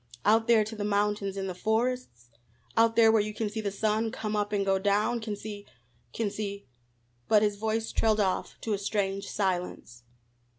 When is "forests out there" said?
1.53-3.11